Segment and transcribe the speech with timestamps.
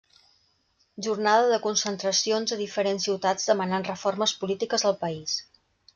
[1.07, 5.37] Jornada de concentracions a diferents ciutats demanant reformes polítiques al país.